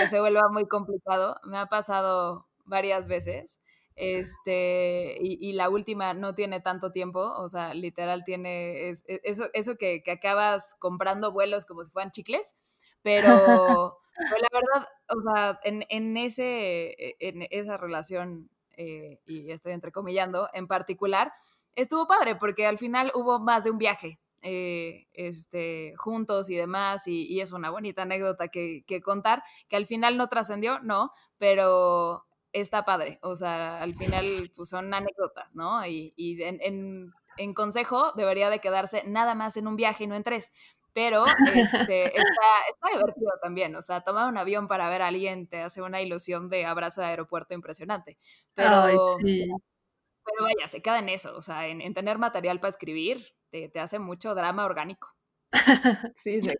[0.00, 1.38] que se vuelva muy complicado.
[1.44, 3.60] Me ha pasado varias veces.
[3.96, 9.76] Este, y, la última no tiene tanto tiempo, o sea, literal tiene e, eso, eso
[9.76, 12.56] que, que acabas comprando vuelos como si fueran chicles,
[13.02, 18.48] pero, la verdad, o sea, en, en, ese, e, en esa relación
[18.80, 21.34] eh, y estoy entrecomillando, en particular,
[21.74, 24.18] estuvo padre porque al final hubo más de un viaje.
[24.42, 30.16] Eh, este, juntos y demás, y, es una bonita anécdota que, contar, que al final
[30.16, 35.84] no trascendió, no, pero está padre, o sea, al final pues son anécdotas, ¿no?
[35.86, 40.22] Y, en, en, consejo debería de quedarse nada más en un viaje y no en
[40.22, 40.52] tres,
[41.00, 45.62] pero este, está, divertido también, o sea, tomar un avión para ver a alguien te
[45.62, 48.18] hace una ilusión de abrazo de aeropuerto impresionante,
[48.52, 53.70] pero, pero vaya, se queda en eso, o sea, en, tener material para escribir te,
[53.70, 55.08] te, hace mucho drama orgánico.
[56.16, 56.52] Sí, sí.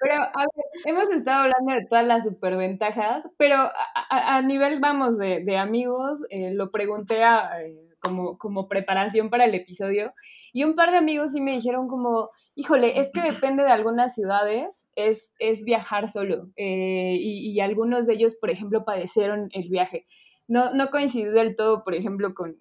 [0.00, 3.70] Pero, a ver, hemos estado hablando de todas las superventajas, pero
[4.10, 9.44] a, nivel, vamos, de, de amigos, eh, lo pregunté a, eh, como, como preparación para
[9.44, 10.12] el episodio,
[10.52, 14.14] y un par de amigos sí me dijeron como, híjole, es que depende de algunas
[14.14, 16.48] ciudades, es, es viajar solo.
[16.56, 20.06] Eh, y, algunos de ellos, por ejemplo, padecieron el viaje.
[20.48, 22.56] No, no coincidí del todo, por ejemplo, con,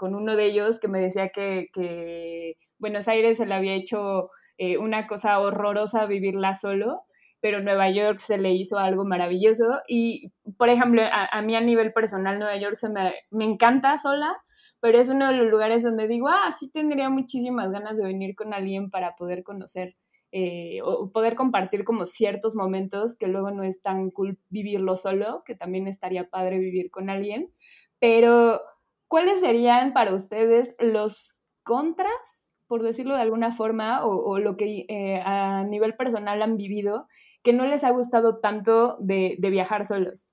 [0.00, 5.06] uno de ellos que me decía que, Buenos Aires se le había hecho eh, una
[5.06, 7.02] cosa horrorosa vivirla solo,
[7.44, 9.82] pero Nueva York se le hizo algo maravilloso.
[9.86, 14.34] Y, por ejemplo, a, mí a nivel personal, Nueva York se me, me encanta sola,
[14.80, 18.34] pero es uno de los lugares donde digo, ah, sí tendría muchísimas ganas de venir
[18.34, 19.94] con alguien para poder conocer
[20.32, 25.42] eh, o poder compartir como ciertos momentos que luego no es tan cool vivirlo solo,
[25.44, 27.50] que también estaría padre vivir con alguien.
[27.98, 28.58] Pero,
[29.06, 35.20] ¿cuáles serían para ustedes los contras, por decirlo de alguna forma, o, lo que eh,
[35.22, 37.06] a nivel personal han vivido
[37.44, 40.32] que no les ha gustado tanto de, viajar solos?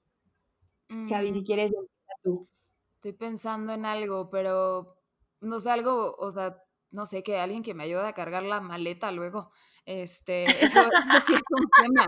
[1.07, 1.71] Chavi, si quieres,
[2.23, 2.47] tú.
[2.95, 4.97] Estoy pensando en algo, pero
[5.41, 6.57] no sé, algo, o sea,
[6.89, 9.51] no sé, que alguien que me ayude a cargar la maleta luego.
[9.85, 10.81] Este, eso,
[11.25, 12.05] sí es un tema.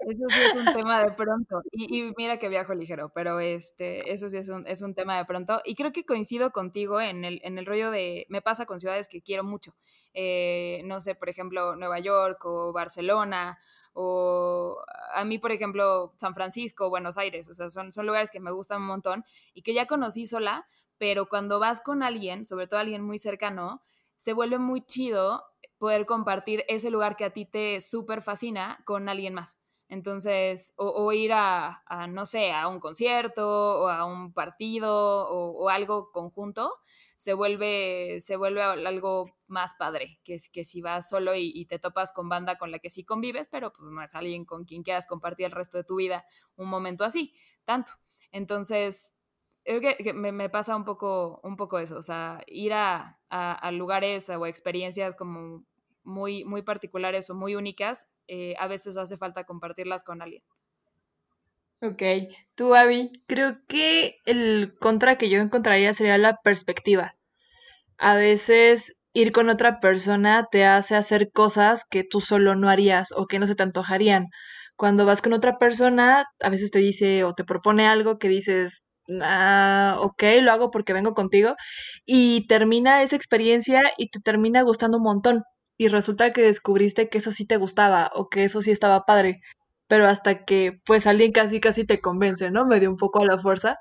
[0.00, 1.62] Eso sí es un tema de pronto.
[1.72, 5.24] Y, mira que viajo ligero, pero este, eso sí es un, es un tema de
[5.24, 5.60] pronto.
[5.64, 9.08] Y creo que coincido contigo en el, en el rollo de, me pasa con ciudades
[9.08, 9.74] que quiero mucho.
[10.14, 13.58] Eh, no sé, por ejemplo, Nueva York o Barcelona
[13.98, 14.76] o
[15.14, 18.50] a mí, por ejemplo, San Francisco, Buenos Aires, o sea, son, son lugares que me
[18.50, 22.78] gustan un montón y que ya conocí sola, pero cuando vas con alguien, sobre todo
[22.78, 23.82] alguien muy cercano,
[24.16, 25.44] se vuelve muy chido
[25.78, 29.58] poder compartir ese lugar que a ti te súper fascina con alguien más.
[29.88, 36.10] Entonces, o, ir a, no sé, a un concierto o a un partido o, algo
[36.10, 36.72] conjunto,
[37.16, 42.12] se vuelve, se vuelve algo más padre, que, que si vas solo y, te topas
[42.12, 45.06] con banda con la que sí convives, pero pues no es alguien con quien quieras
[45.06, 46.24] compartir el resto de tu vida
[46.56, 47.32] un momento así,
[47.64, 47.92] tanto.
[48.32, 49.15] Entonces,
[49.66, 53.18] creo que, me, pasa un poco, un poco eso, o sea, ir a,
[53.72, 55.64] lugares o experiencias como
[56.04, 60.42] muy, muy particulares o muy únicas, eh, a veces hace falta compartirlas con alguien.
[61.82, 62.02] Ok,
[62.54, 63.10] tú, Abby.
[63.26, 67.12] Creo que el contra que yo encontraría sería la perspectiva.
[67.98, 73.12] A veces ir con otra persona te hace hacer cosas que tú solo no harías
[73.14, 74.28] o que no se te antojarían.
[74.76, 78.84] Cuando vas con otra persona, a veces te dice o te propone algo que dices,
[79.22, 81.54] ah, ok, lo hago porque vengo contigo,
[82.04, 85.44] y termina esa experiencia y te termina gustando un montón.
[85.78, 89.40] Y resulta que descubriste que eso sí te gustaba o que eso sí estaba padre,
[89.88, 92.66] pero hasta que pues alguien casi casi te convence, ¿no?
[92.66, 93.78] Me dio un poco a la fuerza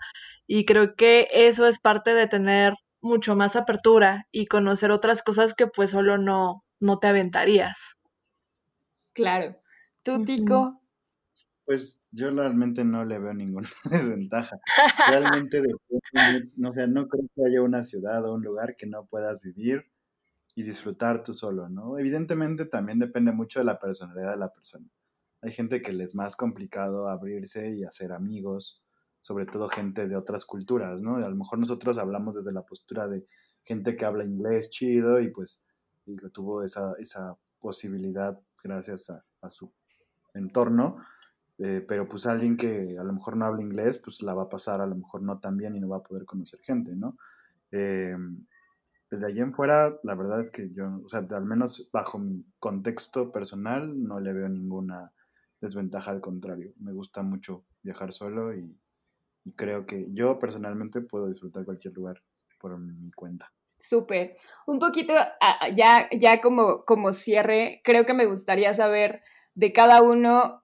[0.48, 5.54] y creo que eso es parte de tener mucho más apertura y conocer otras cosas
[5.54, 7.96] que pues solo no, no te aventarías.
[9.14, 9.62] Claro.
[10.04, 10.82] ¿Tú, Tico?
[11.66, 14.58] Pues yo realmente no le veo ninguna desventaja.
[15.08, 15.62] Realmente,
[16.56, 19.86] no, sea, no creo que haya una ciudad o un lugar que no puedas vivir
[20.56, 21.99] y disfrutar tú solo, ¿no?
[21.99, 24.88] Evidentemente también depende mucho de la personalidad de la persona.
[25.41, 28.82] Hay gente que le es más complicado abrirse y hacer amigos,
[29.21, 31.17] sobre todo gente de otras culturas, ¿no?
[31.17, 33.25] A lo mejor nosotros hablamos desde la postura de
[33.63, 35.62] gente que habla inglés chido y pues
[36.06, 39.71] y tuvo esa, esa posibilidad gracias a, su
[40.34, 40.97] entorno,
[41.58, 44.50] eh, pero pues alguien que a lo mejor no habla inglés, pues la va a
[44.50, 47.18] pasar a lo mejor no tan bien y no va a poder conocer gente, ¿no?
[49.15, 52.44] Desde allí en fuera, la verdad es que yo, o sea, al menos bajo mi
[52.60, 55.12] contexto personal, no le veo ninguna
[55.62, 58.78] desventaja, al contrario, me gusta mucho viajar solo y,
[59.44, 62.22] y creo que yo personalmente puedo disfrutar cualquier lugar
[62.60, 63.52] por mi cuenta.
[63.80, 64.38] Súper.
[64.65, 69.22] Un poquito, ah, ya, ya como, como cierre, creo que me gustaría saber
[69.54, 70.63] de cada uno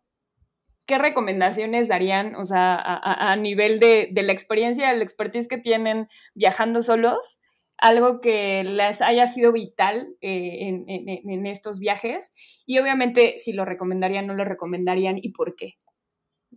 [0.91, 6.09] qué recomendaciones darían, o sea, a, nivel de, de, la experiencia, la expertise que tienen
[6.35, 7.39] viajando solos,
[7.77, 12.33] algo que les haya sido vital eh, en, en, en, estos viajes
[12.65, 15.75] y obviamente si lo recomendarían, no lo recomendarían y por qué.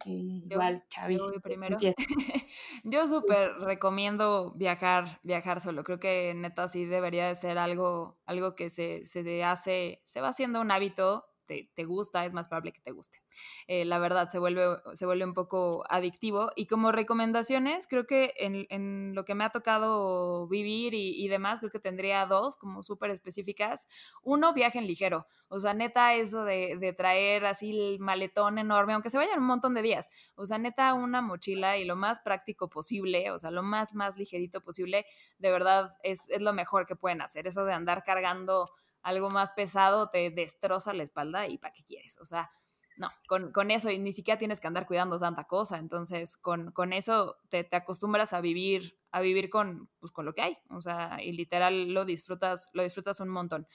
[0.04, 1.22] Igual, Chavis.
[1.32, 1.78] Yo primero.
[2.82, 5.84] yo súper recomiendo viajar, viajar solo.
[5.84, 10.30] Creo que neta sí debería de ser algo, algo que se, se hace, se va
[10.30, 13.22] haciendo un hábito te, gusta, es más probable que te guste.
[13.66, 16.50] Eh, la verdad, se vuelve, se vuelve un poco adictivo.
[16.56, 21.70] Y como recomendaciones, creo que en, lo que me ha tocado vivir y, demás, creo
[21.70, 23.88] que tendría dos como súper específicas.
[24.22, 25.26] Uno, viajen ligero.
[25.48, 29.46] O sea, neta, eso de, de, traer así el maletón enorme, aunque se vayan un
[29.46, 30.10] montón de días.
[30.34, 34.16] O sea, neta, una mochila y lo más práctico posible, o sea, lo más, más
[34.16, 35.06] ligerito posible,
[35.38, 37.46] de verdad es, es lo mejor que pueden hacer.
[37.46, 38.70] Eso de andar cargando
[39.04, 42.18] algo más pesado te destroza la espalda y ¿para qué quieres?
[42.20, 42.50] O sea,
[42.96, 45.78] no, con, eso y ni siquiera tienes que andar cuidando tanta cosa.
[45.78, 50.58] Entonces, con, eso te, acostumbras a vivir, a vivir con, pues, con lo que hay.
[50.70, 53.66] O sea, y literal lo disfrutas, lo disfrutas un montón.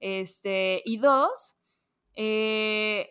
[0.00, 1.58] Este, y dos,
[2.14, 3.10] eh,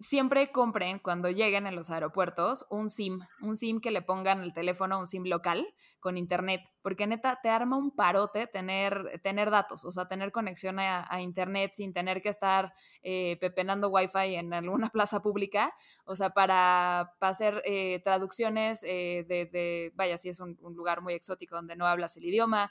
[0.00, 4.52] siempre compren cuando lleguen en los aeropuertos un SIM, un SIM que le pongan al
[4.52, 5.66] teléfono, un SIM local
[5.98, 10.78] con internet, porque neta te arma un parote tener, tener datos, o sea, tener conexión
[10.78, 16.30] a, internet sin tener que estar eh, pepenando wifi en alguna plaza pública, o sea,
[16.30, 21.86] para, hacer eh, traducciones eh, de, vaya, si es un lugar muy exótico donde no
[21.86, 22.70] hablas el idioma,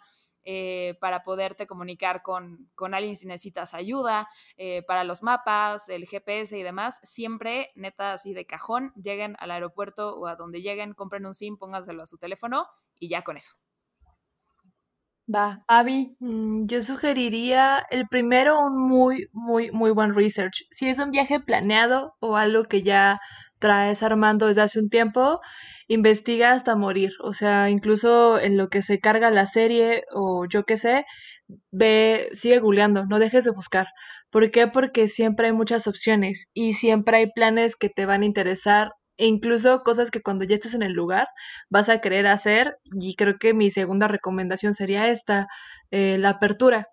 [0.50, 6.58] eh, para poderte comunicar con, alguien si necesitas ayuda, eh, para los mapas, el GPS
[6.58, 11.26] y demás, siempre, neta, así de cajón, lleguen al aeropuerto o a donde lleguen, compren
[11.26, 12.66] un SIM, póngaselo a su teléfono
[12.98, 13.56] y ya con eso.
[15.30, 16.16] Va, Avi.
[16.20, 20.64] Mm, yo sugeriría el primero un muy, muy, muy buen research.
[20.72, 23.20] Si es un viaje planeado o algo que ya
[23.60, 25.42] traes armando desde hace un tiempo,
[25.88, 27.12] investiga hasta morir.
[27.22, 31.06] O sea, incluso en lo que se carga la serie o yo qué sé,
[31.72, 33.88] ve, sigue googleando, no dejes de buscar.
[34.30, 34.68] ¿Por qué?
[34.68, 39.26] Porque siempre hay muchas opciones y siempre hay planes que te van a interesar e
[39.28, 41.28] incluso cosas que cuando ya estés en el lugar
[41.70, 45.48] vas a querer hacer y creo que mi segunda recomendación sería esta,
[45.92, 46.88] eh, la apertura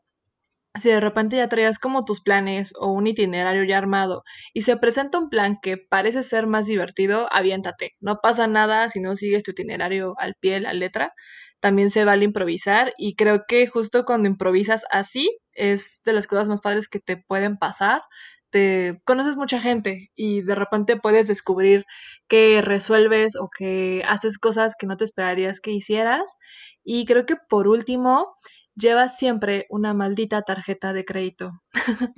[0.77, 4.77] si de repente ya traías como tus planes o un itinerario ya armado y se
[4.77, 7.93] presenta un plan que parece ser más divertido, aviéntate.
[8.01, 11.13] No pasa nada si no sigues tu itinerario al pie, la letra.
[11.61, 16.49] También se vale improvisar y creo que justo cuando improvisas así es de las cosas
[16.49, 18.03] más padres que te pueden pasar.
[18.51, 21.85] Te conoces mucha gente y de repente puedes descubrir
[22.29, 26.23] que resuelves o que haces cosas que no te esperarías que hicieras.
[26.85, 28.35] Y creo que por último,
[28.77, 31.53] llevas siempre una maldita tarjeta de crédito.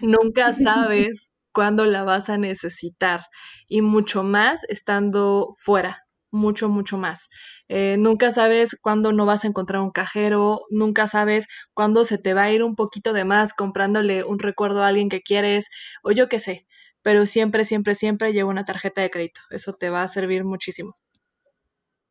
[0.00, 3.22] Nunca sabes cuándo la vas a necesitar
[3.66, 6.04] y mucho más estando fuera.
[6.30, 7.28] mucho, mucho más.
[7.68, 12.34] Eh, nunca sabes cuándo no vas a encontrar un cajero, nunca sabes cuándo se te
[12.34, 15.68] va a ir un poquito de más comprándole un recuerdo a alguien que quieres
[16.02, 16.66] o yo qué sé,
[17.02, 19.40] pero siempre, siempre, siempre lleva una tarjeta de crédito.
[19.50, 20.94] Eso te va a servir muchísimo.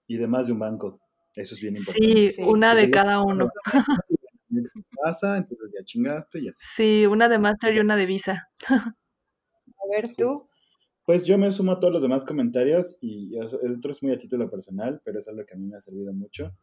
[0.08, 1.00] Y de más de un banco.
[1.38, 2.32] Eso es bien importante.
[2.34, 3.50] Sí, una de cada uno.
[5.04, 6.66] Pasa, entonces ya chingaste y así.
[6.76, 8.50] Sí, una de Master y una de Visa.
[8.68, 8.96] A
[9.92, 10.50] ver tú.
[11.06, 14.18] Pues yo me sumo a todos los demás comentarios y el otro es muy a
[14.18, 16.54] título personal, pero es algo que a mí me ha servido mucho.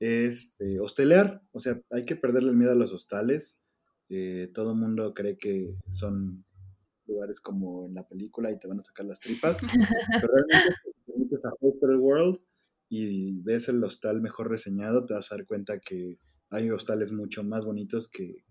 [0.00, 3.60] Es eh, hostelear, o sea, hay que perderle el miedo a los hostales.
[4.08, 6.44] Eh, todo el mundo cree que son
[7.06, 9.56] lugares como en la película y te van a sacar las tripas,
[10.20, 12.40] pero realmente si te metes a Hostel World
[12.88, 16.18] y ves el hostal mejor reseñado, te vas a dar cuenta que
[16.50, 18.44] hay hostales mucho más bonitos que,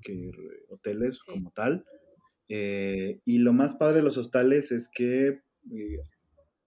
[0.69, 1.86] hoteles como tal.
[2.47, 5.99] Eh, y lo más padre de los hostales es que eh,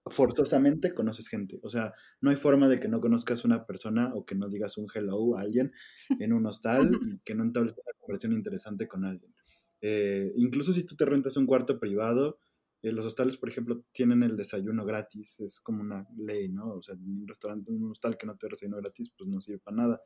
[0.07, 1.59] forzosamente conoces gente.
[1.63, 4.79] O sea, no hay forma de que no conozcas una persona o que no digas
[4.79, 5.73] un hello a alguien
[6.19, 9.33] en un hostal y que no entables una conversación interesante con alguien.
[9.81, 12.41] Eh, incluso si tú te rentas un cuarto privado,
[12.83, 16.75] los hostales, por ejemplo, tienen el desayuno gratis, es como una ley, ¿no?
[16.75, 19.77] O sea, un restaurante, un hostal que no te desayuno gratis, pues no sirve para
[19.77, 20.01] nada.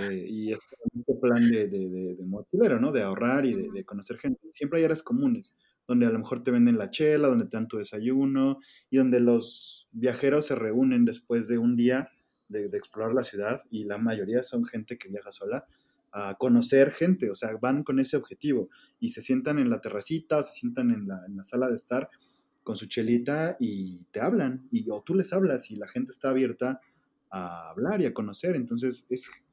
[0.00, 0.58] Eh, y es
[1.06, 2.92] un plan de, de, de, mochilero, ¿no?
[2.92, 4.40] De ahorrar y de, conocer gente.
[4.52, 5.56] Siempre hay áreas comunes,
[5.88, 8.58] donde a lo mejor te venden la chela, donde te dan tu desayuno
[8.90, 12.10] y donde los viajeros se reúnen después de un día
[12.48, 15.66] de, explorar la ciudad y la mayoría son gente que viaja sola
[16.12, 20.38] a conocer gente, o sea, van con ese objetivo y se sientan en la terracita
[20.38, 22.08] o se sientan en la, sala de estar
[22.62, 26.30] con su chelita y te hablan y o tú les hablas y la gente está
[26.30, 26.80] abierta
[27.30, 29.44] a hablar y a conocer, entonces es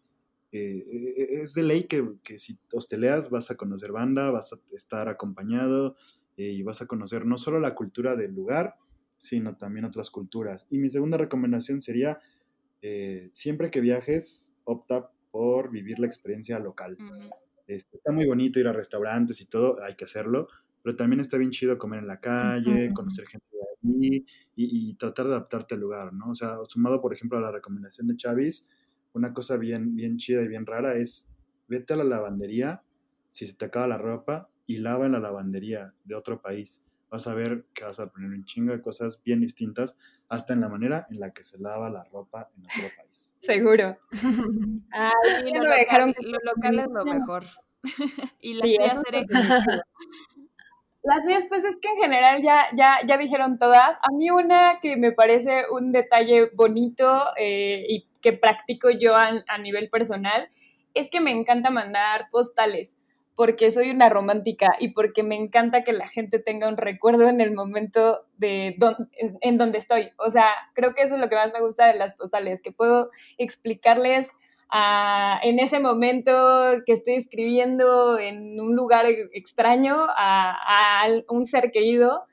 [0.55, 4.59] eh, eh, es de ley que, que, si hosteleas vas a conocer banda, vas a
[4.75, 5.95] estar acompañado
[6.37, 8.75] eh, y vas a conocer no solo la cultura del lugar,
[9.17, 10.67] sino también otras culturas.
[10.69, 12.19] Y mi segunda recomendación sería,
[13.31, 16.95] siempre que viajes, opta por vivir la experiencia local.
[17.65, 20.47] Este, está muy bonito ir a restaurantes y todo, hay que hacerlo,
[20.83, 24.25] pero también está bien chido comer en la calle, conocer gente de allí
[24.55, 26.29] y, y, tratar de adaptarte al lugar, ¿no?
[26.29, 28.69] O sea, sumado, por ejemplo, a la recomendación de Chavis,
[29.13, 31.31] una cosa bien, bien chida y bien rara es
[31.67, 32.83] vete a la lavandería
[33.31, 36.85] si se te acaba la ropa y lava en la lavandería de otro país.
[37.13, 39.95] Vas a ver que vas a aprender un chingo de cosas bien distintas,
[40.29, 43.35] hasta en la manera en la que se lava la ropa en otro país.
[43.39, 43.99] Seguro.
[44.91, 47.43] Ay, lo, local, lo local es lo mejor.
[48.41, 48.77] y la sí,
[51.03, 53.95] Las mías, pues es que en general ya, ya, ya dijeron todas.
[53.97, 59.57] A mí una que me parece un detalle bonito eh, y que practico yo a,
[59.59, 60.49] nivel personal
[60.95, 62.95] es que me encanta mandar postales
[63.35, 67.41] porque soy una romántica y porque me encanta que la gente tenga un recuerdo en
[67.41, 68.75] el momento de
[69.41, 70.11] en, donde estoy.
[70.17, 72.71] O sea, creo que eso es lo que más me gusta de las postales, que
[72.71, 74.29] puedo explicarles
[75.43, 76.31] en ese momento
[76.85, 82.23] que estoy escribiendo en un lugar extraño a, un ser querido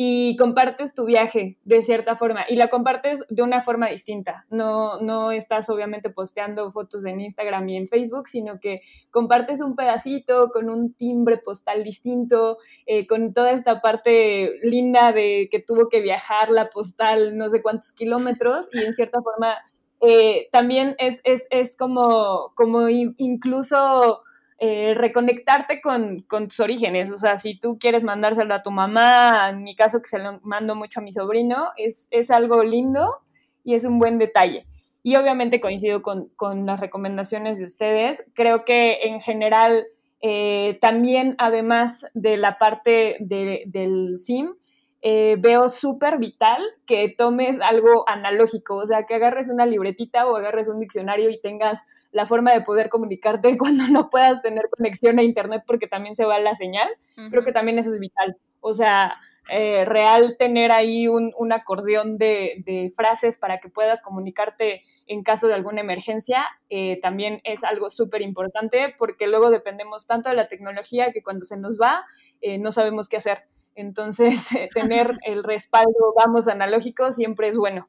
[0.00, 4.46] y compartes tu viaje de cierta forma y la compartes de una forma distinta.
[4.48, 9.74] No, no estás obviamente posteando fotos en Instagram y en Facebook, sino que compartes un
[9.74, 15.88] pedacito con un timbre postal distinto, eh, con toda esta parte linda de que tuvo
[15.88, 19.56] que viajar la postal no sé cuántos kilómetros y en cierta forma
[20.00, 24.22] eh, también es, es, es, como, como incluso
[24.60, 27.12] eh, reconectarte con, con, tus orígenes.
[27.12, 30.40] O sea, si tú quieres mandárselo a tu mamá, en mi caso que se lo
[30.42, 33.06] mando mucho a mi sobrino, es, es algo lindo
[33.62, 34.66] y es un buen detalle.
[35.04, 38.28] Y obviamente coincido con, con las recomendaciones de ustedes.
[38.34, 39.86] Creo que en general,
[40.20, 44.54] eh, también además de la parte de, del SIM,
[45.00, 50.34] eh, veo súper vital que tomes algo analógico, o sea, que agarres una libretita o
[50.34, 55.18] agarres un diccionario y tengas la forma de poder comunicarte cuando no puedas tener conexión
[55.18, 56.88] a internet porque también se va la señal.
[57.30, 58.36] Creo que también eso es vital.
[58.60, 59.16] O sea,
[59.50, 65.54] eh, real tener ahí un, acordeón de, frases para que puedas comunicarte en caso de
[65.54, 71.12] alguna emergencia, eh, también es algo súper importante porque luego dependemos tanto de la tecnología
[71.12, 72.04] que cuando se nos va,
[72.58, 73.48] no sabemos qué hacer.
[73.78, 77.88] Entonces, tener el respaldo, vamos, analógico siempre es bueno.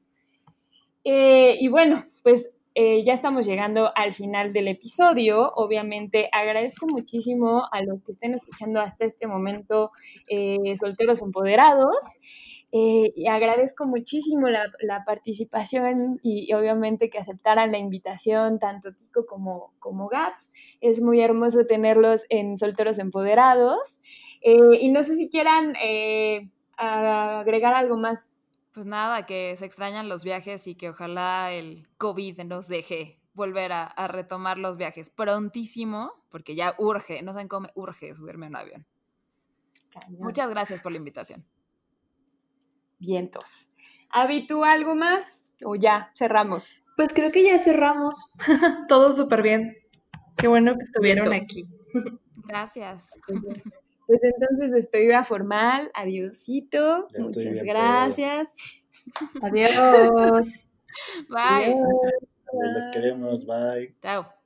[1.03, 5.51] Eh, y bueno, pues eh, ya estamos llegando al final del episodio.
[5.55, 9.89] Obviamente agradezco muchísimo a los que estén escuchando hasta este momento,
[10.27, 12.17] eh, solteros empoderados.
[12.71, 20.07] y agradezco muchísimo la, participación y, obviamente que aceptaran la invitación, tanto Tico como, como
[20.07, 20.51] Gaps.
[20.79, 23.99] Es muy hermoso tenerlos en Solteros Empoderados.
[24.41, 28.33] Eh, y no sé si quieran eh, agregar algo más.
[28.71, 33.71] Pues nada, que se extrañan los viajes y que ojalá el COVID nos deje volver
[33.71, 38.45] a, a retomar los viajes prontísimo, porque ya urge, no saben cómo me urge subirme
[38.45, 38.85] a un avión.
[39.91, 40.21] Cañón.
[40.21, 41.45] Muchas gracias por la invitación.
[42.99, 43.67] Vientos.
[44.09, 45.45] Avi, ¿tú algo más?
[45.63, 46.83] O ya, cerramos.
[46.95, 48.33] Pues creo que ya cerramos.
[48.87, 49.77] Todo súper bien.
[50.37, 51.43] Qué bueno que estuvieron Viento.
[51.43, 51.69] aquí.
[52.47, 53.11] Gracias.
[54.09, 58.55] Pues entonces despedida formal, adiosito, Ya estoy muchas gracias.
[59.39, 59.75] Adiós.
[61.29, 61.75] Bye.
[61.75, 62.11] Adiós.
[62.73, 63.93] Les queremos, bye.
[64.01, 64.38] Chao.